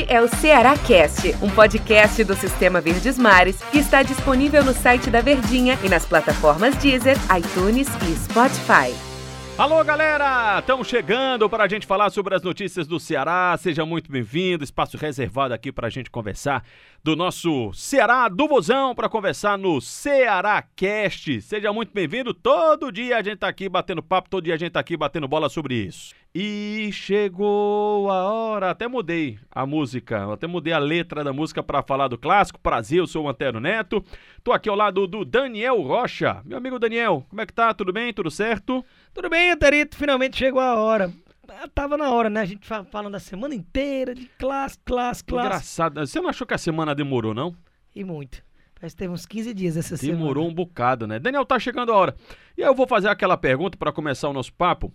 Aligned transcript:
Este 0.00 0.12
é 0.14 0.22
o 0.22 0.28
Ceará 0.28 0.78
Cast, 0.78 1.34
um 1.42 1.50
podcast 1.50 2.24
do 2.24 2.34
Sistema 2.34 2.80
Verdes 2.80 3.18
Mares 3.18 3.60
que 3.70 3.78
está 3.78 4.02
disponível 4.02 4.64
no 4.64 4.72
site 4.72 5.10
da 5.10 5.20
Verdinha 5.20 5.78
e 5.84 5.90
nas 5.90 6.06
plataformas 6.06 6.74
Deezer, 6.76 7.16
iTunes 7.36 7.86
e 8.08 8.16
Spotify. 8.16 9.10
Alô, 9.58 9.84
galera! 9.84 10.58
Estamos 10.58 10.88
chegando 10.88 11.50
para 11.50 11.64
a 11.64 11.68
gente 11.68 11.86
falar 11.86 12.08
sobre 12.08 12.34
as 12.34 12.42
notícias 12.42 12.86
do 12.86 12.98
Ceará. 12.98 13.54
Seja 13.58 13.84
muito 13.84 14.10
bem-vindo. 14.10 14.64
Espaço 14.64 14.96
reservado 14.96 15.52
aqui 15.52 15.70
para 15.70 15.88
a 15.88 15.90
gente 15.90 16.10
conversar 16.10 16.64
do 17.04 17.14
nosso 17.14 17.70
Ceará 17.74 18.26
do 18.28 18.48
Vozão 18.48 18.94
para 18.94 19.06
conversar 19.06 19.58
no 19.58 19.82
Ceará 19.82 20.64
Cast. 20.74 21.42
Seja 21.42 21.74
muito 21.74 21.92
bem-vindo. 21.92 22.32
Todo 22.32 22.90
dia 22.90 23.18
a 23.18 23.22
gente 23.22 23.36
tá 23.36 23.48
aqui 23.48 23.68
batendo 23.68 24.02
papo, 24.02 24.30
todo 24.30 24.44
dia 24.44 24.54
a 24.54 24.58
gente 24.58 24.72
tá 24.72 24.80
aqui 24.80 24.96
batendo 24.96 25.28
bola 25.28 25.50
sobre 25.50 25.74
isso. 25.74 26.14
E 26.32 26.90
chegou 26.92 28.08
a 28.08 28.22
hora, 28.32 28.70
até 28.70 28.86
mudei 28.86 29.36
a 29.50 29.66
música, 29.66 30.32
até 30.32 30.46
mudei 30.46 30.72
a 30.72 30.78
letra 30.78 31.24
da 31.24 31.32
música 31.32 31.60
para 31.60 31.82
falar 31.82 32.06
do 32.06 32.16
clássico. 32.16 32.60
Prazer, 32.60 33.00
eu 33.00 33.06
sou 33.08 33.24
o 33.24 33.28
Antero 33.28 33.58
Neto. 33.58 34.04
Tô 34.44 34.52
aqui 34.52 34.68
ao 34.68 34.76
lado 34.76 35.08
do 35.08 35.24
Daniel 35.24 35.80
Rocha. 35.82 36.40
Meu 36.44 36.58
amigo 36.58 36.78
Daniel, 36.78 37.26
como 37.28 37.40
é 37.40 37.46
que 37.46 37.52
tá? 37.52 37.74
Tudo 37.74 37.92
bem? 37.92 38.12
Tudo 38.14 38.30
certo? 38.30 38.84
Tudo 39.12 39.28
bem, 39.28 39.50
Anterito? 39.50 39.96
Finalmente 39.96 40.36
chegou 40.36 40.60
a 40.60 40.76
hora. 40.76 41.12
Ah, 41.48 41.66
Tava 41.74 41.96
na 41.96 42.10
hora, 42.12 42.30
né? 42.30 42.42
A 42.42 42.44
gente 42.44 42.64
fa- 42.64 42.84
falando 42.84 43.16
a 43.16 43.20
semana 43.20 43.52
inteira 43.52 44.14
de 44.14 44.26
clássico, 44.38 44.84
clássico, 44.86 45.30
clássico. 45.30 45.48
Engraçado. 45.48 46.06
Você 46.06 46.20
não 46.20 46.28
achou 46.28 46.46
que 46.46 46.54
a 46.54 46.58
semana 46.58 46.94
demorou, 46.94 47.34
não? 47.34 47.52
E 47.92 48.04
muito. 48.04 48.40
Parece 48.78 48.94
que 48.94 49.02
teve 49.02 49.12
uns 49.12 49.26
15 49.26 49.52
dias 49.52 49.76
essa 49.76 49.96
Demorou 49.96 50.44
semana. 50.44 50.50
um 50.52 50.54
bocado, 50.54 51.08
né? 51.08 51.18
Daniel, 51.18 51.44
tá 51.44 51.58
chegando 51.58 51.90
a 51.92 51.96
hora. 51.96 52.14
E 52.56 52.62
aí 52.62 52.68
eu 52.68 52.74
vou 52.74 52.86
fazer 52.86 53.08
aquela 53.08 53.36
pergunta 53.36 53.76
para 53.76 53.90
começar 53.90 54.28
o 54.28 54.32
nosso 54.32 54.52
papo. 54.54 54.92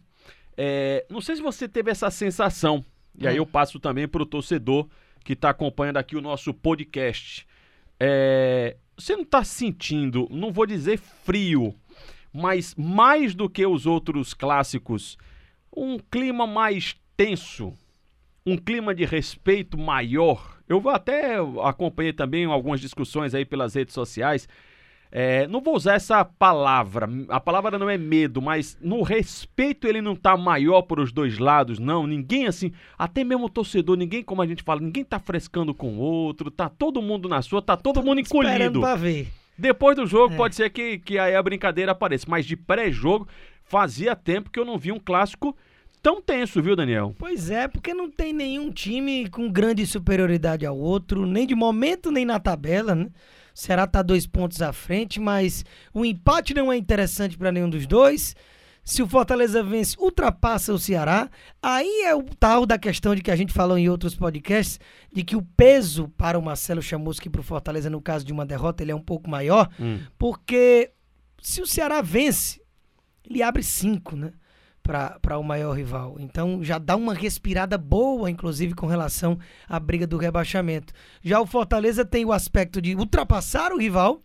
É, 0.58 1.06
não 1.10 1.22
sei 1.22 1.36
se 1.36 1.42
você 1.42 1.68
teve 1.68 1.92
essa 1.92 2.10
sensação. 2.10 2.84
E 3.18 3.28
aí 3.28 3.38
eu 3.38 3.46
passo 3.46 3.80
também 3.80 4.08
para 4.08 4.22
o 4.22 4.26
torcedor 4.26 4.88
que 5.24 5.34
está 5.34 5.50
acompanhando 5.50 5.98
aqui 5.98 6.16
o 6.16 6.22
nosso 6.22 6.54
podcast. 6.54 7.48
É, 8.00 8.76
você 8.98 9.16
não 9.16 9.24
está 9.24 9.44
sentindo, 9.44 10.28
não 10.30 10.52
vou 10.52 10.66
dizer 10.66 10.98
frio, 10.98 11.74
mas 12.32 12.76
mais 12.76 13.34
do 13.34 13.50
que 13.50 13.66
os 13.66 13.86
outros 13.86 14.34
clássicos, 14.34 15.18
um 15.76 15.98
clima 15.98 16.46
mais 16.46 16.96
tenso, 17.16 17.74
um 18.46 18.58
clima 18.58 18.94
de 18.94 19.06
respeito 19.06 19.78
maior. 19.78 20.58
Eu 20.68 20.80
vou 20.80 20.92
até 20.92 21.38
acompanhei 21.64 22.14
também 22.14 22.46
algumas 22.46 22.80
discussões 22.80 23.34
aí 23.34 23.46
pelas 23.46 23.74
redes 23.74 23.94
sociais. 23.94 24.48
É, 25.18 25.48
não 25.48 25.62
vou 25.62 25.78
usar 25.78 25.94
essa 25.94 26.26
palavra. 26.26 27.08
A 27.30 27.40
palavra 27.40 27.80
não 27.80 27.90
é 27.90 27.98
medo, 27.98 28.42
mas 28.42 28.78
no 28.82 29.02
respeito 29.02 29.88
ele 29.88 30.02
não 30.02 30.14
tá 30.14 30.36
maior 30.36 30.82
para 30.82 31.00
os 31.02 31.14
dois 31.14 31.38
lados, 31.40 31.80
não. 31.80 32.06
Ninguém 32.06 32.48
assim, 32.48 32.74
até 32.98 33.24
mesmo 33.24 33.46
o 33.46 33.50
torcedor, 33.50 33.96
ninguém, 33.96 34.22
como 34.22 34.42
a 34.42 34.46
gente 34.46 34.62
fala, 34.62 34.82
ninguém 34.82 35.06
tá 35.06 35.18
frescando 35.18 35.74
com 35.74 35.94
o 35.94 36.00
outro, 36.00 36.52
tá 36.52 36.68
todo 36.68 37.02
mundo 37.02 37.30
na 37.30 37.42
sua, 37.42 37.62
tá 37.62 37.78
todo 37.78 38.04
mundo 38.04 38.20
Esperando 38.20 38.56
encolhido. 38.56 38.82
pra 38.82 38.96
ver. 38.96 39.30
Depois 39.58 39.96
do 39.96 40.06
jogo, 40.06 40.34
É. 40.34 40.38
pode 40.38 40.54
ser 40.54 40.70
que, 40.70 40.98
que 41.00 41.18
aí 41.18 41.34
a 41.34 41.42
brincadeira 41.42 41.94
apareça, 41.94 42.26
mas 42.28 42.46
de 42.46 42.58
pré-jogo, 42.58 43.26
fazia 43.64 44.18
tempo 44.18 44.50
que 44.52 44.60
eu 44.60 44.66
não 44.66 44.78
vi 44.78 44.92
um 44.92 45.00
clássico 45.00 45.56
tão 46.04 46.22
tenso, 46.22 46.62
viu, 46.62 46.76
Daniel? 46.76 47.16
Pois 47.18 47.50
é, 47.50 47.70
porque 47.70 47.94
não 47.94 48.12
tem 48.12 48.34
nenhum 48.34 48.70
time 48.70 49.30
com 49.30 49.50
grande 49.50 49.88
superioridade 49.88 50.66
ao 50.66 50.78
outro, 50.78 51.26
nem 51.26 51.48
de 51.48 51.56
momento, 51.56 52.12
nem 52.12 52.26
na 52.26 52.38
tabela, 52.38 52.94
né? 52.94 53.08
O 53.56 53.60
Ceará 53.60 53.88
tá 53.88 54.02
dois 54.02 54.28
pontos 54.28 54.62
à 54.62 54.74
frente, 54.74 55.18
mas 55.20 55.64
o 55.94 56.04
empate 56.04 56.54
não 56.54 56.72
é 56.72 56.76
interessante 56.78 57.38
para 57.38 57.52
nenhum 57.54 57.70
dos 57.70 57.88
dois. 57.88 58.36
Se 58.84 59.02
o 59.02 59.08
Fortaleza 59.08 59.64
vence, 59.64 59.96
ultrapassa 59.98 60.74
o 60.74 60.78
Ceará. 60.78 61.30
Aí 61.64 62.04
é 62.06 62.14
o 62.14 62.22
tal 62.22 62.66
da 62.66 62.78
questão 62.78 63.16
de 63.16 63.24
que 63.24 63.32
a 63.32 63.36
gente 63.36 63.54
falou 63.54 63.78
em 63.78 63.90
outros 63.90 64.14
podcasts, 64.14 64.80
de 65.12 65.24
que 65.24 65.36
o 65.36 65.42
peso 65.42 66.10
para 66.10 66.38
o 66.38 66.42
Marcelo 66.42 66.82
Chamusca 66.82 67.28
e 67.28 67.32
para 67.32 67.42
o 67.42 67.44
Fortaleza, 67.44 67.90
no 67.90 68.02
caso 68.02 68.26
de 68.26 68.34
uma 68.34 68.46
derrota, 68.46 68.84
ele 68.84 68.92
é 68.92 68.96
um 68.96 69.02
pouco 69.02 69.28
maior, 69.30 69.70
Hum. 69.80 70.00
porque 70.20 70.92
se 71.42 71.62
o 71.62 71.66
Ceará 71.66 72.02
vence, 72.02 72.62
ele 73.28 73.42
abre 73.42 73.64
cinco, 73.64 74.16
né? 74.16 74.34
Para 74.86 75.40
o 75.40 75.44
maior 75.44 75.74
rival. 75.74 76.16
Então 76.20 76.64
já 76.64 76.78
dá 76.78 76.96
uma 76.96 77.16
respirada 77.16 77.76
boa, 77.76 78.30
inclusive, 78.30 78.76
com 78.76 78.86
relação 78.86 79.40
à 79.68 79.80
briga 79.80 80.06
do 80.06 80.16
rebaixamento. 80.16 80.94
Já 81.24 81.42
o 81.42 81.48
Fortaleza 81.48 82.06
tem 82.06 82.24
o 82.24 82.32
aspecto 82.32 82.80
de 82.80 82.96
ultrapassar 82.96 83.72
o 83.72 83.80
rival, 83.80 84.22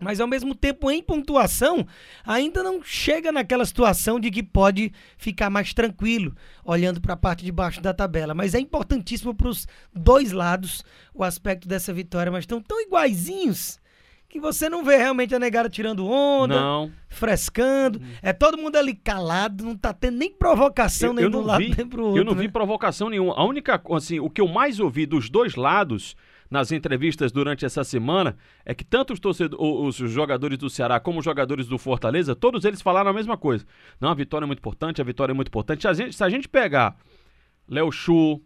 mas 0.00 0.18
ao 0.18 0.26
mesmo 0.26 0.56
tempo, 0.56 0.90
em 0.90 1.00
pontuação, 1.00 1.86
ainda 2.26 2.64
não 2.64 2.82
chega 2.82 3.30
naquela 3.30 3.64
situação 3.64 4.18
de 4.18 4.28
que 4.28 4.42
pode 4.42 4.92
ficar 5.16 5.48
mais 5.48 5.72
tranquilo, 5.72 6.34
olhando 6.64 7.00
para 7.00 7.14
a 7.14 7.16
parte 7.16 7.44
de 7.44 7.52
baixo 7.52 7.80
da 7.80 7.94
tabela. 7.94 8.34
Mas 8.34 8.56
é 8.56 8.58
importantíssimo 8.58 9.32
para 9.32 9.46
os 9.46 9.68
dois 9.94 10.32
lados 10.32 10.84
o 11.14 11.22
aspecto 11.22 11.68
dessa 11.68 11.92
vitória, 11.92 12.32
mas 12.32 12.42
estão 12.42 12.60
tão 12.60 12.80
iguaizinhos 12.80 13.80
que 14.32 14.40
você 14.40 14.66
não 14.66 14.82
vê 14.82 14.96
realmente 14.96 15.34
a 15.34 15.38
negada 15.38 15.68
tirando 15.68 16.06
onda, 16.06 16.58
Não. 16.58 16.90
frescando. 17.06 18.00
É 18.22 18.32
todo 18.32 18.56
mundo 18.56 18.76
ali 18.76 18.94
calado, 18.94 19.62
não 19.62 19.76
tá 19.76 19.92
tendo 19.92 20.16
nem 20.16 20.32
provocação 20.32 21.12
nem 21.12 21.24
eu 21.24 21.30
do 21.30 21.38
não 21.40 21.46
lado 21.46 21.58
vi, 21.58 21.76
nem 21.76 21.86
pro 21.86 22.02
outro. 22.02 22.18
Eu 22.18 22.24
não 22.24 22.34
vi 22.34 22.46
né? 22.46 22.48
provocação 22.48 23.10
nenhuma. 23.10 23.34
A 23.34 23.44
única, 23.44 23.78
assim, 23.94 24.18
o 24.20 24.30
que 24.30 24.40
eu 24.40 24.48
mais 24.48 24.80
ouvi 24.80 25.04
dos 25.04 25.28
dois 25.28 25.54
lados 25.54 26.16
nas 26.50 26.72
entrevistas 26.72 27.30
durante 27.30 27.66
essa 27.66 27.84
semana 27.84 28.34
é 28.64 28.74
que 28.74 28.84
tanto 28.84 29.12
os, 29.12 29.20
os 29.58 30.10
jogadores 30.10 30.56
do 30.56 30.70
Ceará 30.70 30.98
como 30.98 31.18
os 31.18 31.24
jogadores 31.26 31.66
do 31.66 31.76
Fortaleza, 31.76 32.34
todos 32.34 32.64
eles 32.64 32.80
falaram 32.80 33.10
a 33.10 33.14
mesma 33.14 33.36
coisa. 33.36 33.66
Não, 34.00 34.08
a 34.08 34.14
vitória 34.14 34.46
é 34.46 34.46
muito 34.46 34.60
importante, 34.60 35.02
a 35.02 35.04
vitória 35.04 35.32
é 35.32 35.34
muito 35.34 35.48
importante. 35.48 35.82
Se 35.82 35.88
a 35.88 35.92
gente, 35.92 36.16
se 36.16 36.24
a 36.24 36.30
gente 36.30 36.48
pegar 36.48 36.96
Léo 37.68 37.92
Chu, 37.92 38.40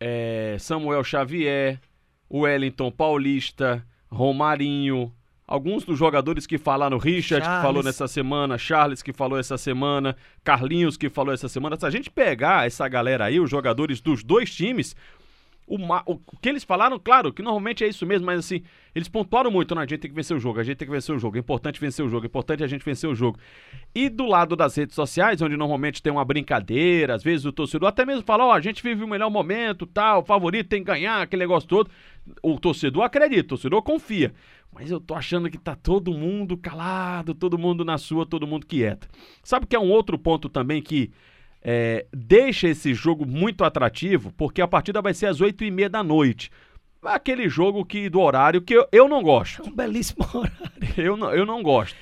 eh, 0.00 0.56
Samuel 0.58 1.04
Xavier, 1.04 1.80
Wellington 2.28 2.90
Paulista, 2.90 3.86
Romarinho, 4.14 5.12
alguns 5.46 5.84
dos 5.84 5.98
jogadores 5.98 6.46
que 6.46 6.56
falaram, 6.56 6.98
Richard 6.98 7.42
que 7.44 7.48
falou 7.48 7.62
Charles. 7.62 7.84
nessa 7.84 8.08
semana, 8.08 8.56
Charles 8.56 9.02
que 9.02 9.12
falou 9.12 9.38
essa 9.38 9.58
semana, 9.58 10.16
Carlinhos 10.42 10.96
que 10.96 11.10
falou 11.10 11.34
essa 11.34 11.48
semana. 11.48 11.76
Se 11.76 11.84
a 11.84 11.90
gente 11.90 12.10
pegar 12.10 12.66
essa 12.66 12.88
galera 12.88 13.26
aí, 13.26 13.38
os 13.40 13.50
jogadores 13.50 14.00
dos 14.00 14.22
dois 14.22 14.54
times, 14.54 14.96
o, 15.66 15.76
o 16.06 16.18
que 16.40 16.48
eles 16.48 16.62
falaram, 16.62 16.98
claro, 16.98 17.32
que 17.32 17.42
normalmente 17.42 17.82
é 17.84 17.88
isso 17.88 18.04
mesmo, 18.04 18.26
mas 18.26 18.40
assim, 18.40 18.62
eles 18.94 19.08
pontuaram 19.08 19.50
muito, 19.50 19.74
né? 19.74 19.82
A 19.82 19.86
gente 19.86 20.00
tem 20.00 20.10
que 20.10 20.14
vencer 20.14 20.36
o 20.36 20.40
jogo, 20.40 20.60
a 20.60 20.62
gente 20.62 20.76
tem 20.76 20.86
que 20.86 20.92
vencer 20.92 21.14
o 21.14 21.18
jogo, 21.18 21.36
é 21.36 21.40
importante 21.40 21.80
vencer 21.80 22.04
o 22.04 22.08
jogo, 22.08 22.26
é 22.26 22.28
importante 22.28 22.62
a 22.62 22.66
gente 22.66 22.84
vencer 22.84 23.08
o 23.08 23.14
jogo. 23.14 23.38
E 23.94 24.08
do 24.08 24.26
lado 24.26 24.54
das 24.54 24.76
redes 24.76 24.94
sociais, 24.94 25.40
onde 25.40 25.56
normalmente 25.56 26.02
tem 26.02 26.12
uma 26.12 26.24
brincadeira, 26.24 27.14
às 27.14 27.22
vezes 27.22 27.46
o 27.46 27.52
torcedor 27.52 27.88
até 27.88 28.04
mesmo 28.04 28.22
fala, 28.24 28.44
ó, 28.44 28.52
a 28.52 28.60
gente 28.60 28.82
vive 28.82 29.02
o 29.02 29.08
melhor 29.08 29.30
momento, 29.30 29.86
tal, 29.86 30.20
o 30.20 30.24
favorito 30.24 30.68
tem 30.68 30.80
que 30.80 30.86
ganhar, 30.86 31.22
aquele 31.22 31.40
negócio 31.40 31.68
todo. 31.68 31.90
O 32.42 32.58
torcedor 32.58 33.02
acredita, 33.02 33.46
o 33.46 33.48
torcedor 33.48 33.82
confia. 33.82 34.34
Mas 34.72 34.90
eu 34.90 35.00
tô 35.00 35.14
achando 35.14 35.48
que 35.48 35.56
tá 35.56 35.76
todo 35.76 36.12
mundo 36.12 36.56
calado, 36.56 37.34
todo 37.34 37.56
mundo 37.56 37.84
na 37.84 37.96
sua, 37.96 38.26
todo 38.26 38.46
mundo 38.46 38.66
quieto. 38.66 39.08
Sabe 39.42 39.66
que 39.66 39.76
é 39.76 39.78
um 39.78 39.90
outro 39.90 40.18
ponto 40.18 40.48
também 40.48 40.82
que 40.82 41.12
é, 41.64 42.04
deixa 42.12 42.68
esse 42.68 42.92
jogo 42.92 43.24
muito 43.26 43.64
atrativo, 43.64 44.30
porque 44.36 44.60
a 44.60 44.68
partida 44.68 45.00
vai 45.00 45.14
ser 45.14 45.26
às 45.26 45.40
oito 45.40 45.64
e 45.64 45.70
meia 45.70 45.88
da 45.88 46.02
noite. 46.02 46.50
Aquele 47.02 47.48
jogo 47.48 47.84
que 47.84 48.08
do 48.08 48.20
horário 48.20 48.60
que 48.62 48.74
eu, 48.74 48.86
eu 48.92 49.08
não 49.08 49.22
gosto. 49.22 49.62
É 49.62 49.66
um 49.66 49.74
belíssimo 49.74 50.26
horário. 50.32 50.54
Eu 50.96 51.16
não, 51.16 51.32
eu 51.32 51.44
não 51.46 51.62
gosto. 51.62 51.96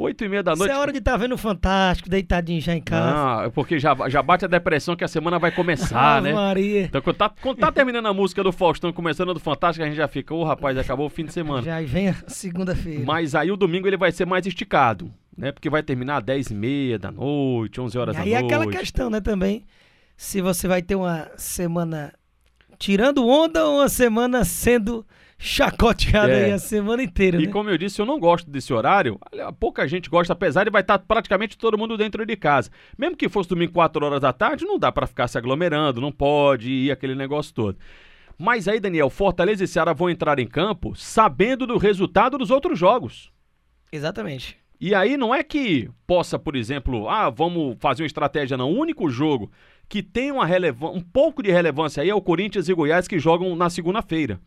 Oito 0.00 0.24
e 0.24 0.28
meia 0.28 0.44
da 0.44 0.52
Isso 0.52 0.60
noite. 0.60 0.72
é 0.72 0.78
hora 0.78 0.92
de 0.92 0.98
estar 0.98 1.16
vendo 1.16 1.34
o 1.34 1.38
Fantástico, 1.38 2.08
deitadinho 2.08 2.60
já 2.60 2.72
em 2.72 2.80
casa. 2.80 3.10
Não, 3.12 3.42
é 3.46 3.50
porque 3.50 3.80
já, 3.80 3.96
já 4.08 4.22
bate 4.22 4.44
a 4.44 4.48
depressão 4.48 4.94
que 4.94 5.02
a 5.02 5.08
semana 5.08 5.40
vai 5.40 5.50
começar, 5.50 6.18
Ave 6.18 6.28
né? 6.30 6.34
Maria. 6.34 6.82
Então, 6.82 7.02
quando 7.02 7.16
tá, 7.16 7.28
quando 7.42 7.58
tá 7.58 7.72
terminando 7.72 8.06
a 8.06 8.14
música 8.14 8.44
do 8.44 8.52
Faustão, 8.52 8.92
começando 8.92 9.30
a 9.30 9.34
do 9.34 9.40
Fantástico, 9.40 9.82
a 9.84 9.88
gente 9.88 9.96
já 9.96 10.06
fica, 10.06 10.32
ô 10.32 10.44
rapaz, 10.44 10.78
acabou 10.78 11.06
o 11.06 11.10
fim 11.10 11.24
de 11.24 11.32
semana. 11.32 11.62
Já 11.62 11.80
vem 11.80 12.10
a 12.10 12.14
segunda-feira. 12.28 13.02
Mas 13.04 13.34
aí 13.34 13.50
o 13.50 13.56
domingo 13.56 13.88
ele 13.88 13.96
vai 13.96 14.12
ser 14.12 14.24
mais 14.24 14.46
esticado, 14.46 15.12
né? 15.38 15.52
Porque 15.52 15.70
vai 15.70 15.82
terminar 15.82 16.18
às 16.18 16.24
10 16.24 16.50
e 16.50 16.54
meia 16.54 16.98
da 16.98 17.10
noite, 17.12 17.80
11 17.80 17.96
horas 17.96 18.14
E 18.16 18.18
da 18.18 18.24
aí 18.24 18.32
é 18.34 18.40
noite. 18.40 18.54
aquela 18.54 18.70
questão, 18.70 19.08
né, 19.08 19.20
também. 19.20 19.64
Se 20.16 20.42
você 20.42 20.66
vai 20.66 20.82
ter 20.82 20.96
uma 20.96 21.30
semana 21.36 22.12
tirando 22.78 23.26
onda 23.26 23.64
ou 23.64 23.78
uma 23.78 23.88
semana 23.88 24.44
sendo 24.44 25.06
chacoteada 25.38 26.32
É. 26.32 26.46
aí 26.46 26.52
a 26.52 26.58
semana 26.58 27.00
inteira, 27.02 27.40
E 27.40 27.46
né? 27.46 27.52
como 27.52 27.70
eu 27.70 27.78
disse, 27.78 28.00
eu 28.02 28.06
não 28.06 28.18
gosto 28.18 28.50
desse 28.50 28.72
horário. 28.72 29.18
Pouca 29.60 29.86
gente 29.86 30.10
gosta, 30.10 30.32
apesar 30.32 30.64
de 30.64 30.70
vai 30.70 30.80
estar 30.82 30.98
praticamente 30.98 31.56
todo 31.56 31.78
mundo 31.78 31.96
dentro 31.96 32.26
de 32.26 32.36
casa. 32.36 32.70
Mesmo 32.98 33.16
que 33.16 33.28
fosse 33.28 33.48
domingo 33.48 33.72
4 33.72 34.04
horas 34.04 34.20
da 34.20 34.32
tarde, 34.32 34.64
não 34.64 34.76
dá 34.78 34.90
pra 34.90 35.06
ficar 35.06 35.28
se 35.28 35.38
aglomerando, 35.38 36.00
não 36.00 36.10
pode 36.10 36.68
ir 36.70 36.90
aquele 36.90 37.14
negócio 37.14 37.54
todo. 37.54 37.78
Mas 38.36 38.66
aí, 38.68 38.80
Daniel, 38.80 39.10
Fortaleza 39.10 39.62
e 39.62 39.68
Ceará 39.68 39.92
vão 39.92 40.10
entrar 40.10 40.38
em 40.40 40.46
campo 40.46 40.94
sabendo 40.96 41.64
do 41.66 41.78
resultado 41.78 42.36
dos 42.38 42.50
outros 42.50 42.76
jogos. 42.78 43.30
Exatamente. 43.92 44.56
E 44.80 44.94
aí 44.94 45.16
não 45.16 45.34
é 45.34 45.42
que 45.42 45.90
possa, 46.06 46.38
por 46.38 46.54
exemplo, 46.54 47.08
ah, 47.08 47.28
vamos 47.30 47.76
fazer 47.80 48.02
uma 48.02 48.06
estratégia, 48.06 48.56
não. 48.56 48.70
O 48.70 48.78
único 48.78 49.10
jogo 49.10 49.50
que 49.88 50.02
tem 50.02 50.30
uma 50.30 50.46
relevan 50.46 50.90
um 50.90 51.00
pouco 51.00 51.42
de 51.42 51.50
relevância 51.50 52.02
aí 52.02 52.10
é 52.10 52.14
o 52.14 52.22
Corinthians 52.22 52.68
e 52.68 52.74
Goiás 52.74 53.08
que 53.08 53.18
jogam 53.18 53.56
na 53.56 53.68
segunda-feira. 53.70 54.40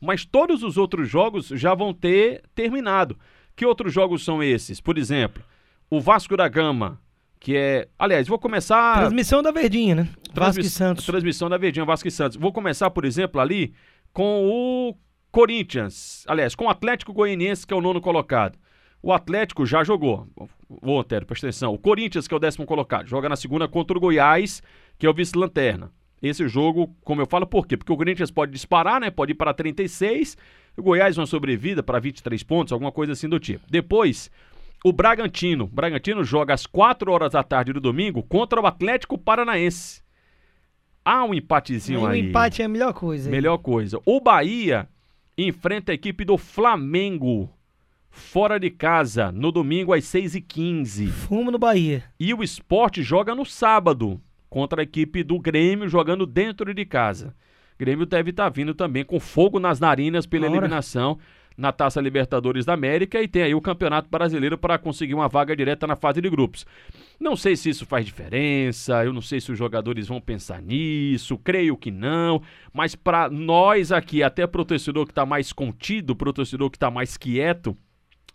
Mas 0.00 0.24
todos 0.24 0.62
os 0.62 0.76
outros 0.76 1.08
jogos 1.08 1.48
já 1.48 1.74
vão 1.74 1.92
ter 1.94 2.42
terminado. 2.54 3.16
Que 3.54 3.64
outros 3.64 3.92
jogos 3.92 4.24
são 4.24 4.42
esses? 4.42 4.80
Por 4.80 4.98
exemplo, 4.98 5.42
o 5.88 6.00
Vasco 6.00 6.36
da 6.36 6.48
Gama, 6.48 7.00
que 7.38 7.56
é. 7.56 7.88
Aliás, 7.98 8.26
vou 8.26 8.38
começar. 8.38 8.98
Transmissão 8.98 9.42
da 9.42 9.50
Verdinha, 9.50 9.94
né? 9.94 10.08
Vasco 10.34 10.60
e 10.60 10.68
Santos. 10.68 11.06
Transmissão 11.06 11.48
da 11.48 11.56
Verdinha, 11.56 11.84
Vasco 11.84 12.08
e 12.08 12.10
Santos. 12.10 12.36
Vou 12.36 12.52
começar, 12.52 12.90
por 12.90 13.04
exemplo, 13.04 13.40
ali 13.40 13.72
com 14.12 14.46
o 14.46 14.96
Corinthians. 15.30 16.24
Aliás, 16.26 16.54
com 16.54 16.66
o 16.66 16.68
Atlético 16.68 17.12
Goianiense, 17.12 17.66
que 17.66 17.72
é 17.72 17.76
o 17.76 17.80
nono 17.80 18.00
colocado. 18.00 18.58
O 19.02 19.12
Atlético 19.12 19.64
já 19.64 19.84
jogou. 19.84 20.26
Ô, 20.82 20.98
Antero, 20.98 21.26
presta 21.26 21.46
atenção. 21.46 21.72
O 21.72 21.78
Corinthians, 21.78 22.26
que 22.26 22.34
é 22.34 22.36
o 22.36 22.40
décimo 22.40 22.66
colocado, 22.66 23.06
joga 23.06 23.28
na 23.28 23.36
segunda 23.36 23.68
contra 23.68 23.96
o 23.96 24.00
Goiás, 24.00 24.62
que 24.98 25.06
é 25.06 25.10
o 25.10 25.14
vice-lanterna. 25.14 25.90
Esse 26.22 26.48
jogo, 26.48 26.94
como 27.04 27.20
eu 27.20 27.26
falo, 27.26 27.46
por 27.46 27.66
quê? 27.66 27.76
Porque 27.76 27.92
o 27.92 27.96
Corinthians 27.96 28.30
pode 28.30 28.50
disparar, 28.50 29.00
né? 29.00 29.10
Pode 29.10 29.32
ir 29.32 29.34
para 29.34 29.54
36. 29.54 30.36
O 30.76 30.82
Goiás 30.82 31.16
uma 31.16 31.26
sobrevida 31.26 31.82
para 31.82 32.00
23 32.00 32.42
pontos, 32.42 32.72
alguma 32.72 32.90
coisa 32.90 33.12
assim 33.12 33.28
do 33.28 33.38
tipo. 33.38 33.64
Depois, 33.70 34.30
o 34.84 34.92
Bragantino. 34.92 35.64
O 35.64 35.68
Bragantino 35.68 36.24
joga 36.24 36.54
às 36.54 36.66
4 36.66 37.10
horas 37.12 37.32
da 37.32 37.42
tarde 37.42 37.72
do 37.72 37.80
domingo 37.80 38.22
contra 38.22 38.60
o 38.60 38.66
Atlético 38.66 39.16
Paranaense. 39.18 40.02
Há 41.04 41.22
um 41.24 41.32
empatezinho 41.32 42.00
o 42.00 42.06
aí. 42.06 42.20
empate 42.20 42.62
é 42.62 42.64
a 42.64 42.68
melhor 42.68 42.92
coisa. 42.92 43.28
aí. 43.28 43.30
Melhor 43.30 43.58
coisa. 43.58 44.00
O 44.04 44.20
Bahia 44.20 44.88
enfrenta 45.38 45.92
a 45.92 45.94
equipe 45.94 46.24
do 46.24 46.36
Flamengo 46.36 47.48
fora 48.16 48.58
de 48.58 48.70
casa 48.70 49.30
no 49.30 49.52
domingo 49.52 49.92
às 49.92 50.04
6h15. 50.04 51.08
Fumo 51.08 51.50
no 51.50 51.58
Bahia. 51.58 52.02
E 52.18 52.32
o 52.32 52.42
esporte 52.42 53.02
joga 53.02 53.34
no 53.34 53.44
sábado 53.44 54.20
contra 54.48 54.80
a 54.80 54.84
equipe 54.84 55.22
do 55.22 55.38
Grêmio 55.38 55.88
jogando 55.88 56.26
dentro 56.26 56.72
de 56.74 56.84
casa. 56.84 57.34
O 57.74 57.78
Grêmio 57.78 58.06
deve 58.06 58.30
estar 58.30 58.48
vindo 58.48 58.74
também 58.74 59.04
com 59.04 59.20
fogo 59.20 59.60
nas 59.60 59.78
narinas 59.78 60.26
pela 60.26 60.46
Ora. 60.46 60.56
eliminação 60.56 61.18
na 61.56 61.72
Taça 61.72 62.00
Libertadores 62.00 62.64
da 62.64 62.74
América 62.74 63.20
e 63.22 63.28
tem 63.28 63.42
aí 63.42 63.54
o 63.54 63.60
Campeonato 63.60 64.08
Brasileiro 64.10 64.58
para 64.58 64.78
conseguir 64.78 65.14
uma 65.14 65.28
vaga 65.28 65.56
direta 65.56 65.86
na 65.86 65.96
fase 65.96 66.20
de 66.20 66.28
grupos. 66.28 66.66
Não 67.18 67.34
sei 67.34 67.56
se 67.56 67.70
isso 67.70 67.86
faz 67.86 68.04
diferença, 68.04 69.04
eu 69.04 69.12
não 69.12 69.22
sei 69.22 69.40
se 69.40 69.50
os 69.50 69.58
jogadores 69.58 70.08
vão 70.08 70.20
pensar 70.20 70.60
nisso, 70.60 71.38
creio 71.38 71.76
que 71.76 71.90
não, 71.90 72.42
mas 72.72 72.94
para 72.94 73.30
nós 73.30 73.90
aqui, 73.90 74.22
até 74.22 74.46
pro 74.46 74.64
torcedor 74.64 75.06
que 75.06 75.12
está 75.12 75.24
mais 75.24 75.52
contido, 75.52 76.14
pro 76.14 76.32
torcedor 76.32 76.70
que 76.70 76.76
está 76.76 76.90
mais 76.90 77.16
quieto, 77.16 77.76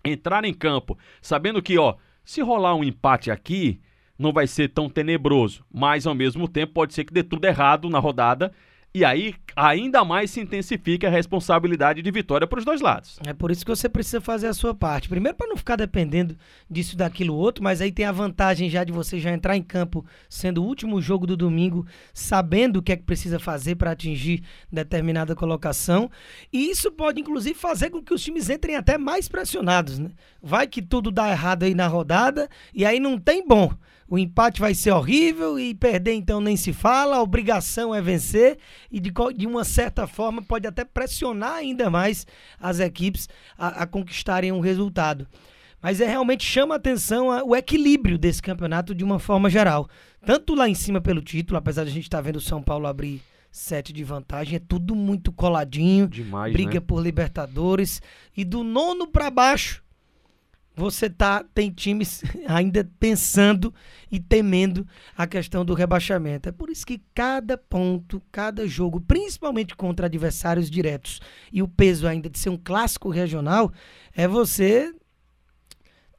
entrar 0.04 0.46
em 0.46 0.54
campo 0.54 0.98
sabendo 1.22 1.62
que, 1.62 1.78
ó, 1.78 1.96
se 2.24 2.42
rolar 2.42 2.76
um 2.76 2.84
empate 2.84 3.32
aqui, 3.32 3.82
não 4.18 4.32
vai 4.32 4.46
ser 4.46 4.70
tão 4.70 4.90
tenebroso, 4.90 5.66
mas 5.72 6.06
ao 6.06 6.14
mesmo 6.14 6.48
tempo 6.48 6.74
pode 6.74 6.94
ser 6.94 7.04
que 7.04 7.14
dê 7.14 7.24
tudo 7.24 7.46
errado 7.46 7.90
na 7.90 8.00
rodada 8.00 8.52
e 8.94 9.04
aí 9.06 9.34
ainda 9.56 10.04
mais 10.04 10.32
se 10.32 10.40
intensifica 10.40 11.08
a 11.08 11.12
responsabilidade 11.12 12.02
de 12.02 12.12
vitória 12.12 12.48
para 12.48 12.60
os 12.60 12.66
dois 12.66 12.82
lados. 12.82 13.20
É 13.26 13.34
por 13.34 13.52
isso 13.52 13.66
que 13.66 13.72
você 13.72 13.90
precisa 13.90 14.22
fazer 14.22 14.48
a 14.48 14.54
sua 14.54 14.74
parte. 14.74 15.10
Primeiro, 15.10 15.38
para 15.38 15.48
não 15.48 15.58
ficar 15.58 15.76
dependendo 15.76 16.38
disso, 16.70 16.96
daquilo, 16.98 17.36
outro, 17.36 17.64
mas 17.64 17.82
aí 17.82 17.92
tem 17.92 18.06
a 18.06 18.12
vantagem 18.12 18.70
já 18.70 18.84
de 18.84 18.92
você 18.92 19.20
já 19.20 19.32
entrar 19.32 19.56
em 19.56 19.64
campo, 19.64 20.06
sendo 20.30 20.64
o 20.64 20.66
último 20.66 21.02
jogo 21.02 21.26
do 21.28 21.38
domingo, 21.38 21.86
sabendo 22.14 22.78
o 22.78 22.82
que 22.82 22.92
é 22.92 22.98
que 22.98 23.04
precisa 23.04 23.40
fazer 23.40 23.76
para 23.76 23.92
atingir 23.92 24.44
determinada 24.72 25.36
colocação. 25.36 26.10
E 26.52 26.70
isso 26.70 26.92
pode, 26.92 27.20
inclusive, 27.20 27.56
fazer 27.56 27.90
com 27.90 28.02
que 28.02 28.14
os 28.14 28.24
times 28.24 28.50
entrem 28.50 28.76
até 28.76 28.98
mais 28.98 29.28
pressionados, 29.28 30.00
né? 30.00 30.12
Vai 30.42 30.68
que 30.68 30.82
tudo 30.82 31.12
dá 31.12 31.30
errado 31.30 31.64
aí 31.64 31.76
na 31.76 31.88
rodada 31.88 32.50
e 32.74 32.86
aí 32.86 33.00
não 33.00 33.18
tem 33.18 33.46
bom. 33.46 33.72
O 34.12 34.20
empate 34.20 34.60
vai 34.60 34.74
ser 34.74 34.92
horrível 34.92 35.58
e 35.58 35.74
perder 35.74 36.14
então 36.14 36.42
nem 36.42 36.58
se 36.58 36.74
fala, 36.74 37.16
a 37.16 37.22
obrigação 37.22 37.96
é 37.96 38.02
vencer 38.02 38.58
e 38.92 39.00
de, 39.00 39.10
de 39.42 39.48
uma 39.48 39.64
certa 39.64 40.08
forma 40.08 40.42
pode 40.42 40.68
até 40.68 40.86
pressionar 40.86 41.54
ainda 41.56 41.90
mais 41.90 42.26
as 42.60 42.80
equipes 42.80 43.28
a, 43.58 43.84
a 43.84 43.88
conquistarem 43.88 44.52
um 44.52 44.60
resultado. 44.60 45.28
Mas 45.82 46.00
é 46.00 46.06
realmente 46.08 46.44
chama 46.46 46.76
atenção 46.76 47.32
a- 47.32 47.44
o 47.44 47.56
equilíbrio 47.56 48.18
desse 48.18 48.42
campeonato 48.42 48.94
de 48.94 49.04
uma 49.04 49.18
forma 49.20 49.50
geral. 49.50 49.90
Tanto 50.26 50.54
lá 50.54 50.70
em 50.70 50.76
cima 50.76 51.02
pelo 51.02 51.22
título, 51.22 51.58
apesar 51.58 51.84
de 51.84 51.90
a 51.90 51.94
gente 51.94 52.04
estar 52.04 52.22
vendo 52.22 52.36
o 52.36 52.42
São 52.42 52.62
Paulo 52.62 52.86
abrir 52.86 53.22
sete 53.52 53.92
de 53.92 54.04
vantagem, 54.04 54.56
é 54.58 54.60
tudo 54.60 54.96
muito 54.96 55.32
coladinho, 55.32 56.08
Demais, 56.08 56.54
briga 56.54 56.76
né? 56.76 56.80
por 56.80 57.02
Libertadores 57.02 58.02
e 58.38 58.46
do 58.46 58.64
nono 58.64 59.08
para 59.08 59.30
baixo 59.32 59.84
você 60.76 61.10
tá 61.10 61.44
tem 61.54 61.70
times 61.70 62.24
ainda 62.48 62.90
pensando 63.00 63.74
e 64.12 64.20
temendo 64.20 64.88
a 65.16 65.28
questão 65.28 65.64
do 65.64 65.74
rebaixamento. 65.74 66.50
É 66.50 66.52
por 66.52 66.70
isso 66.70 66.86
que 66.86 67.02
cada 67.14 67.58
ponto, 67.58 68.22
cada 68.32 68.68
jogo, 68.68 69.02
principalmente 69.02 69.76
contra 69.76 70.06
adversários 70.06 70.70
diretos, 70.70 71.20
e 71.52 71.62
o 71.62 71.68
peso 71.68 72.08
ainda 72.08 72.30
de 72.30 72.40
ser 72.40 72.50
um 72.50 72.58
clássico 72.58 73.10
regional, 73.10 73.72
é 74.16 74.28
você 74.28 74.94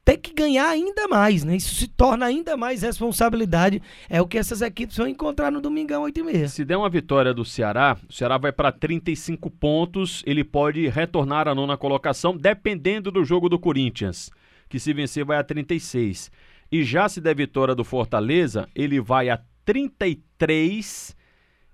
ter 0.05 0.17
que 0.17 0.33
ganhar 0.33 0.67
ainda 0.67 1.07
mais, 1.07 1.43
né? 1.43 1.55
Isso 1.55 1.75
se 1.75 1.87
torna 1.87 2.25
ainda 2.25 2.57
mais 2.57 2.81
responsabilidade. 2.81 3.81
É 4.09 4.21
o 4.21 4.27
que 4.27 4.37
essas 4.37 4.61
equipes 4.61 4.97
vão 4.97 5.07
encontrar 5.07 5.51
no 5.51 5.61
Domingão 5.61 6.03
8 6.03 6.19
e 6.19 6.23
meia. 6.23 6.47
Se 6.49 6.65
der 6.65 6.77
uma 6.77 6.89
vitória 6.89 7.33
do 7.33 7.45
Ceará, 7.45 7.97
o 8.09 8.11
Ceará 8.11 8.37
vai 8.37 8.51
para 8.51 8.71
35 8.71 9.49
pontos, 9.49 10.21
ele 10.25 10.43
pode 10.43 10.87
retornar 10.89 11.47
à 11.47 11.55
nona 11.55 11.77
colocação, 11.77 12.35
dependendo 12.35 13.11
do 13.11 13.23
jogo 13.23 13.47
do 13.47 13.57
Corinthians, 13.57 14.29
que 14.73 14.79
se 14.79 14.91
vencer 14.91 15.23
vai 15.23 15.37
a 15.37 15.43
36. 15.43 16.31
E 16.71 16.83
já 16.83 17.07
se 17.07 17.21
der 17.21 17.35
vitória 17.35 17.75
do 17.75 17.83
Fortaleza, 17.83 18.67
ele 18.73 18.99
vai 18.99 19.29
a 19.29 19.39
33, 19.63 21.15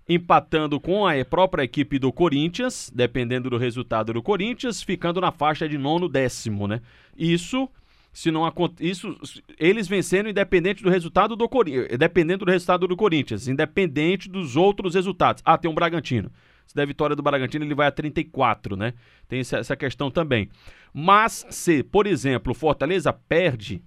empatando 0.09 0.81
com 0.81 1.07
a 1.07 1.23
própria 1.23 1.63
equipe 1.63 1.97
do 1.97 2.11
Corinthians, 2.11 2.91
dependendo 2.93 3.49
do 3.49 3.55
resultado 3.55 4.11
do 4.11 4.21
Corinthians, 4.21 4.83
ficando 4.83 5.21
na 5.21 5.31
faixa 5.31 5.69
de 5.69 5.77
nono 5.77 6.09
décimo, 6.09 6.67
né? 6.67 6.81
Isso 7.17 7.69
se 8.11 8.31
não 8.31 8.41
isso 8.81 9.17
eles 9.57 9.87
vencendo 9.87 10.27
independente 10.27 10.83
do 10.83 10.89
resultado 10.89 11.37
do 11.37 11.47
Corinthians, 11.47 11.97
dependendo 11.97 12.43
do 12.43 12.51
resultado 12.51 12.85
do 12.85 12.97
Corinthians, 12.97 13.47
independente 13.47 14.27
dos 14.27 14.57
outros 14.57 14.93
resultados. 14.93 15.41
Ah, 15.45 15.57
tem 15.57 15.71
um 15.71 15.73
Bragantino. 15.73 16.29
Se 16.69 16.75
der 16.75 16.85
vitória 16.85 17.15
do 17.15 17.23
Bragantino, 17.23 17.65
ele 17.65 17.73
vai 17.73 17.87
a 17.87 17.91
34, 17.91 18.77
né? 18.77 18.93
Tem 19.27 19.39
essa, 19.39 19.75
questão 19.75 20.11
também. 20.11 20.47
Mas 20.93 21.43
se, 21.49 21.81
por 21.81 22.05
exemplo, 22.05 22.53
Fortaleza 22.53 23.11
perde 23.11 23.81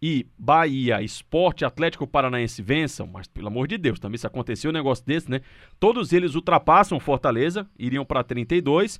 e 0.00 0.26
Bahia, 0.38 1.02
Esporte, 1.02 1.62
Atlético 1.62 2.06
Paranaense 2.06 2.62
vençam, 2.62 3.06
mas 3.06 3.28
pelo 3.28 3.48
amor 3.48 3.68
de 3.68 3.76
Deus, 3.76 4.00
também 4.00 4.16
se 4.16 4.26
acontecer 4.26 4.66
um 4.66 4.72
negócio 4.72 5.04
desse, 5.04 5.30
né? 5.30 5.42
Todos 5.78 6.10
eles 6.14 6.34
ultrapassam 6.34 6.98
Fortaleza, 6.98 7.68
iriam 7.78 8.02
para 8.02 8.24
32 8.24 8.98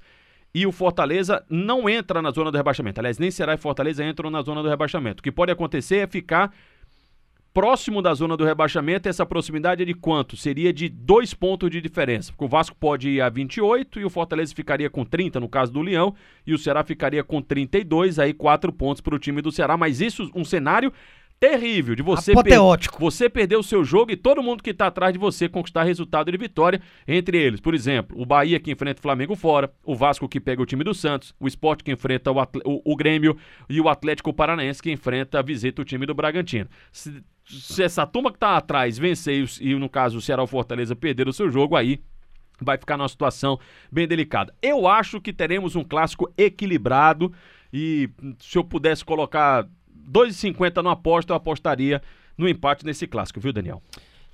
e 0.54 0.66
o 0.66 0.70
Fortaleza 0.70 1.42
não 1.48 1.88
entra 1.88 2.20
na 2.20 2.32
zona 2.32 2.50
do 2.50 2.58
rebaixamento. 2.58 3.00
Aliás, 3.00 3.18
nem 3.18 3.30
Ceará 3.30 3.54
e 3.54 3.56
Fortaleza 3.56 4.04
entram 4.04 4.28
na 4.28 4.42
zona 4.42 4.62
do 4.62 4.68
rebaixamento. 4.68 5.20
O 5.20 5.22
que 5.22 5.32
pode 5.32 5.50
acontecer 5.50 5.96
é 5.96 6.06
ficar 6.06 6.52
próximo 7.52 8.00
da 8.00 8.14
zona 8.14 8.36
do 8.36 8.44
rebaixamento. 8.44 9.08
Essa 9.08 9.26
proximidade 9.26 9.82
é 9.82 9.84
de 9.84 9.94
quanto? 9.94 10.36
Seria 10.36 10.72
de 10.72 10.88
dois 10.88 11.34
pontos 11.34 11.70
de 11.70 11.80
diferença. 11.80 12.32
Porque 12.32 12.44
o 12.44 12.48
Vasco 12.48 12.76
pode 12.78 13.08
ir 13.10 13.20
a 13.20 13.28
28 13.28 14.00
e 14.00 14.04
o 14.04 14.10
Fortaleza 14.10 14.54
ficaria 14.54 14.88
com 14.88 15.04
30, 15.04 15.38
no 15.40 15.48
caso 15.48 15.72
do 15.72 15.82
Leão, 15.82 16.14
e 16.46 16.54
o 16.54 16.58
Ceará 16.58 16.82
ficaria 16.82 17.22
com 17.22 17.42
32, 17.42 18.18
aí 18.18 18.32
quatro 18.32 18.72
pontos 18.72 19.00
para 19.00 19.14
o 19.14 19.18
time 19.18 19.42
do 19.42 19.52
Ceará. 19.52 19.76
Mas 19.76 20.00
isso, 20.00 20.30
um 20.34 20.44
cenário 20.44 20.92
terrível 21.38 21.96
de 21.96 22.02
você 22.04 22.32
per- 22.32 22.52
você 23.00 23.28
perder 23.28 23.56
o 23.56 23.64
seu 23.64 23.82
jogo 23.82 24.12
e 24.12 24.16
todo 24.16 24.40
mundo 24.44 24.62
que 24.62 24.70
está 24.70 24.86
atrás 24.86 25.12
de 25.12 25.18
você 25.18 25.48
conquistar 25.48 25.82
resultado 25.82 26.30
de 26.30 26.38
vitória. 26.38 26.80
Entre 27.06 27.36
eles, 27.36 27.58
por 27.60 27.74
exemplo, 27.74 28.16
o 28.20 28.24
Bahia 28.24 28.60
que 28.60 28.70
enfrenta 28.70 29.00
o 29.00 29.02
Flamengo 29.02 29.34
fora, 29.34 29.68
o 29.84 29.96
Vasco 29.96 30.28
que 30.28 30.38
pega 30.40 30.62
o 30.62 30.66
time 30.66 30.84
do 30.84 30.94
Santos, 30.94 31.34
o 31.40 31.48
Sport 31.48 31.82
que 31.82 31.90
enfrenta 31.90 32.30
o, 32.30 32.40
o- 32.64 32.92
o 32.92 32.96
Grêmio 32.96 33.36
e 33.68 33.80
o 33.80 33.88
Atlético 33.88 34.32
Paranaense 34.32 34.80
que 34.80 34.92
enfrenta, 34.92 35.42
visita 35.42 35.82
o 35.82 35.84
time 35.84 36.06
do 36.06 36.14
Bragantino. 36.14 36.68
Se, 36.92 37.20
se 37.46 37.82
essa 37.82 38.06
turma 38.06 38.30
que 38.30 38.36
está 38.36 38.56
atrás 38.56 38.98
vencer 38.98 39.44
e, 39.60 39.72
e, 39.72 39.74
no 39.74 39.88
caso, 39.88 40.18
o 40.18 40.22
Ceará 40.22 40.42
ou 40.42 40.48
Fortaleza 40.48 40.96
perder 40.96 41.28
o 41.28 41.32
seu 41.32 41.50
jogo, 41.50 41.76
aí 41.76 42.00
vai 42.60 42.78
ficar 42.78 42.96
numa 42.96 43.08
situação 43.08 43.58
bem 43.90 44.06
delicada. 44.06 44.54
Eu 44.62 44.86
acho 44.86 45.20
que 45.20 45.32
teremos 45.32 45.74
um 45.76 45.84
clássico 45.84 46.32
equilibrado 46.36 47.32
e 47.72 48.08
se 48.38 48.56
eu 48.56 48.64
pudesse 48.64 49.04
colocar 49.04 49.66
2,50 50.08 50.82
no 50.82 50.90
aposta, 50.90 51.32
eu 51.32 51.36
apostaria 51.36 52.02
no 52.36 52.48
empate 52.48 52.84
nesse 52.84 53.06
clássico, 53.06 53.40
viu, 53.40 53.52
Daniel? 53.52 53.82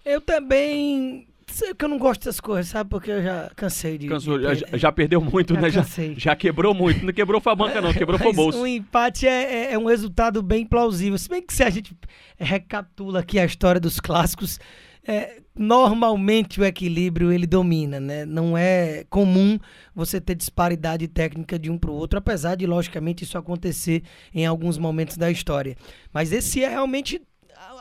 Eu 0.05 0.21
também. 0.21 1.27
Sei 1.50 1.75
que 1.75 1.85
eu 1.85 1.88
não 1.88 1.99
gosto 1.99 2.21
dessas 2.25 2.40
coisas, 2.40 2.71
sabe? 2.71 2.90
Porque 2.90 3.11
eu 3.11 3.23
já 3.23 3.50
cansei 3.57 3.97
de. 3.99 4.07
Cansou, 4.09 4.38
de 4.38 4.45
já, 4.55 4.67
já 4.76 4.93
perdeu 4.93 5.21
muito, 5.21 5.55
Já 5.55 5.61
né? 5.61 5.71
Já, 5.71 5.83
cansei. 5.83 6.14
já 6.17 6.37
quebrou 6.37 6.75
muito. 6.75 7.05
Não 7.05 7.12
quebrou 7.12 7.40
foi 7.40 7.52
a 7.52 7.57
banca, 7.57 7.81
não, 7.81 7.93
quebrou 7.93 8.19
foi 8.19 8.31
o 8.31 8.33
bolso. 8.35 8.59
Um 8.61 8.67
empate 8.67 9.26
é, 9.26 9.71
é- 9.71 9.73
é 9.73 9.78
um 9.78 9.87
resultado 9.87 10.43
bem 10.43 10.64
plausível. 10.67 11.19
Se 11.19 11.28
bem 11.28 11.43
que 11.43 11.52
se 11.55 11.62
a 11.62 11.71
gente 11.71 11.97
recapitula 12.38 13.21
aqui 13.21 13.38
a 13.38 13.45
história 13.45 13.81
dos 13.81 13.99
clássicos, 13.99 14.59
é, 15.07 15.40
normalmente 15.57 16.61
o 16.61 16.64
equilíbrio 16.64 17.33
ele 17.33 17.47
domina, 17.47 17.99
né? 17.99 18.25
Não 18.26 18.57
é 18.57 19.05
comum 19.09 19.59
você 19.95 20.21
ter 20.21 20.35
disparidade 20.35 21.09
técnica 21.09 21.59
de 21.59 21.71
um 21.71 21.78
para 21.78 21.90
o 21.90 21.95
outro, 21.95 22.19
apesar 22.19 22.55
de, 22.57 22.67
logicamente, 22.67 23.25
isso 23.25 23.38
acontecer 23.38 24.02
em 24.35 24.45
alguns 24.47 24.76
momentos 24.78 25.17
da 25.17 25.31
história. 25.31 25.76
Mas 26.12 26.31
esse 26.33 26.62
é 26.62 26.69
realmente 26.69 27.21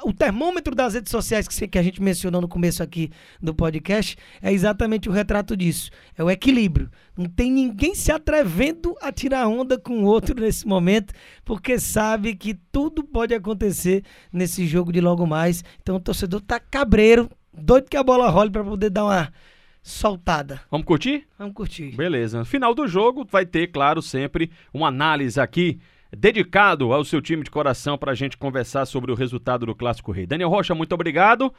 o 0.04 0.14
termômetro 0.14 0.74
das 0.74 0.94
redes 0.94 1.12
sociais 1.12 1.48
que, 1.48 1.68
que 1.68 1.78
a 1.78 1.84
gente 1.84 2.02
mencionou 2.02 2.42
no 2.42 2.48
começo 2.48 2.82
aqui 2.82 3.12
do 3.42 3.54
podcast 3.54 4.16
é 4.42 4.52
exatamente 4.52 5.10
o 5.10 5.12
retrato 5.12 5.56
disso. 5.56 5.92
É 6.18 6.24
o 6.24 6.30
equilíbrio. 6.30 6.90
Não 7.18 7.26
tem 7.26 7.52
ninguém 7.52 7.94
se 7.94 8.12
atrevendo 8.12 8.96
a 9.02 9.12
tirar 9.12 9.48
onda 9.48 9.78
com 9.78 10.04
o 10.04 10.06
outro 10.06 10.36
nesse 10.40 10.68
momento, 10.68 11.14
porque 11.44 11.80
sabe 11.80 12.36
que 12.36 12.54
tudo 12.72 13.04
pode 13.04 13.34
acontecer 13.34 14.04
nesse 14.32 14.66
jogo 14.66 14.92
de 14.92 15.02
logo 15.02 15.26
mais. 15.26 15.64
Então 15.82 15.96
o 15.96 16.00
torcedor 16.00 16.42
tá 16.42 16.60
cabreiro, 16.60 17.30
doido 17.54 17.90
que 17.90 17.98
a 17.98 18.04
bola 18.04 18.30
role 18.30 18.52
para 18.52 18.64
poder 18.64 18.90
dar 18.90 19.06
uma 19.06 19.34
soltada. 19.82 20.62
Vamos 20.70 20.86
curtir? 20.86 21.26
Vamos 21.38 21.54
curtir. 21.54 21.96
Beleza. 21.96 22.44
Final 22.46 22.76
do 22.76 22.88
jogo 22.88 23.26
vai 23.30 23.46
ter, 23.46 23.68
claro, 23.68 24.02
sempre 24.02 24.52
uma 24.74 24.88
análise 24.88 25.40
aqui 25.40 25.80
dedicado 26.16 26.94
ao 26.94 27.04
seu 27.04 27.22
time 27.22 27.44
de 27.44 27.52
coração 27.52 27.98
para 27.98 28.12
a 28.12 28.16
gente 28.16 28.38
conversar 28.38 28.86
sobre 28.86 29.12
o 29.12 29.16
resultado 29.16 29.66
do 29.66 29.76
Clássico 29.76 30.12
Rei. 30.12 30.26
Daniel 30.26 30.50
Rocha, 30.50 30.74
muito 30.76 30.94
obrigado. 30.94 31.54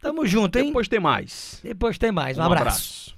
Tamo 0.00 0.26
junto, 0.26 0.58
hein? 0.58 0.66
Depois 0.66 0.88
tem 0.88 1.00
mais. 1.00 1.60
Depois 1.62 1.98
tem 1.98 2.12
mais. 2.12 2.38
Um, 2.38 2.42
um 2.42 2.44
abraço. 2.44 2.62
abraço. 2.62 3.17